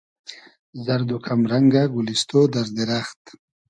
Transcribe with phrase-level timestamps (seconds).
[0.83, 3.21] زئرد و کئم رئنگۂ گولیستۉ, دئر دیرئخت